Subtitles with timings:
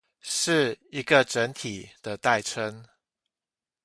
[0.23, 2.83] 是一個整體的代稱